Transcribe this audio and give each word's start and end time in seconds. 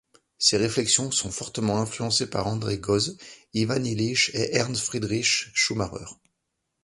Ses 0.39 0.57
réflexions 0.57 1.11
sont 1.11 1.29
fortement 1.29 1.77
influencées 1.77 2.27
par 2.27 2.47
André 2.47 2.79
Gorz, 2.79 3.17
Ivan 3.53 3.83
Illich 3.83 4.31
et 4.33 4.55
Ernst 4.55 4.81
Friedrich 4.83 5.51
Schumacher. 5.53 6.05